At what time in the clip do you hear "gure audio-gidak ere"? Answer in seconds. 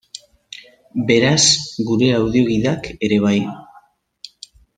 1.89-3.21